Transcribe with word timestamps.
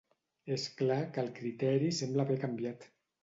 És 0.55 0.63
clar 0.79 0.97
que 1.17 1.21
el 1.25 1.29
criteri 1.39 1.91
sembla 1.99 2.25
haver 2.25 2.39
canviat. 2.47 2.89